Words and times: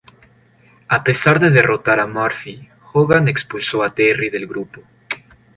A 0.97 1.03
pesar 1.03 1.37
de 1.39 1.51
derrotar 1.51 1.99
a 1.99 2.07
Murphy, 2.07 2.67
Hogan 2.91 3.27
expulsó 3.27 3.83
a 3.83 3.93
Terry 3.93 4.31
del 4.31 4.47
grupo. 4.47 4.81